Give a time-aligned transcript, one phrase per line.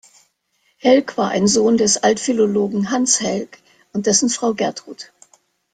[0.77, 3.59] Helck war ein Sohn des Altphilologen Hans Helck
[3.93, 5.11] und dessen Frau Gertrud.